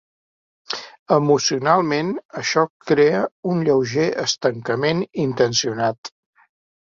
[1.17, 2.09] Emocionalment,
[2.41, 2.63] això
[2.93, 3.19] crea
[3.53, 6.13] un lleuger estancament intencionat.